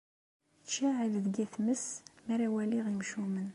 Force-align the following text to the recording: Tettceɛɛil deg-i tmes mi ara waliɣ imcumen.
Tettceɛɛil 0.55 1.13
deg-i 1.25 1.45
tmes 1.53 1.85
mi 2.25 2.31
ara 2.33 2.47
waliɣ 2.53 2.85
imcumen. 2.91 3.49